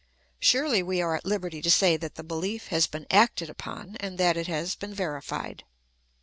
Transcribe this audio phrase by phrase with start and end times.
[0.39, 4.17] Surely we are at hberty to say that the belief has been acted upon, and
[4.17, 5.63] that it has been verified.